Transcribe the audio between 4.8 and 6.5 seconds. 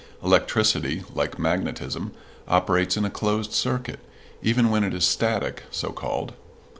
it is static so called.